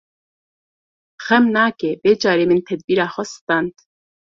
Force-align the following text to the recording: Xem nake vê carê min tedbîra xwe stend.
Xem 1.25 1.43
nake 1.55 1.89
vê 2.01 2.11
carê 2.21 2.45
min 2.49 2.61
tedbîra 2.67 3.05
xwe 3.13 3.25
stend. 3.35 3.73